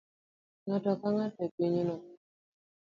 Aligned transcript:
Ng'ato 0.65 0.91
ka 1.01 1.09
ng'ato 1.15 1.41
e 1.47 1.49
pinyno 1.55 1.95